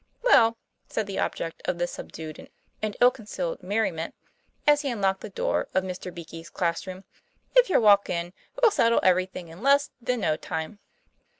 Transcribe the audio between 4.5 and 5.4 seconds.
as he unlocked the